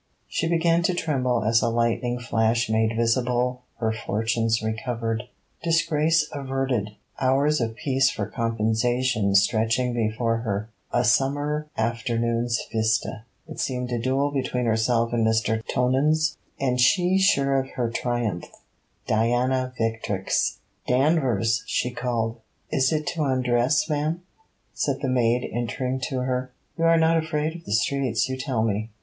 [0.27, 5.25] She began to tremble as a lightning flash made visible her fortunes recovered,
[5.61, 13.25] disgrace averted, hours of peace for composition stretching before her: a summer afternoon's vista.
[13.47, 15.61] It seemed a duel between herself and Mr.
[15.67, 18.45] Tonans, and she sure of her triumph
[19.05, 20.57] Diana victrix!
[20.87, 22.37] 'Danvers!' she called.
[22.71, 24.23] 'Is it to undress, ma'am?'
[24.73, 26.49] said the maid, entering to her.
[26.75, 28.89] 'You are not afraid of the streets, you tell me.